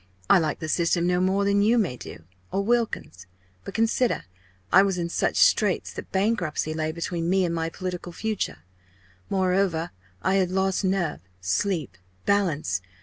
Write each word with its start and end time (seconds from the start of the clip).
I 0.31 0.39
like 0.39 0.57
the 0.57 0.67
system 0.67 1.05
no 1.05 1.21
more 1.21 1.45
than 1.45 1.61
you 1.61 1.77
may 1.77 1.95
do 1.95 2.23
or 2.51 2.63
Wilkins. 2.63 3.27
But 3.63 3.75
consider. 3.75 4.23
I 4.71 4.81
was 4.81 4.97
in 4.97 5.09
such 5.09 5.35
straits 5.35 5.93
that 5.93 6.11
bankruptcy 6.11 6.73
lay 6.73 6.91
between 6.91 7.29
me 7.29 7.45
and 7.45 7.53
my 7.53 7.69
political 7.69 8.11
future. 8.11 8.63
Moreover 9.29 9.91
I 10.23 10.37
had 10.41 10.49
lost 10.49 10.83
nerve, 10.83 11.19
sleep, 11.39 11.99
balance. 12.25 12.81